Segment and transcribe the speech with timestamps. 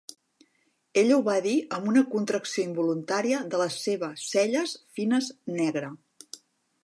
[1.01, 5.31] Ella ho va dir amb una contracció involuntària de la seva celles fines
[5.61, 5.93] negre.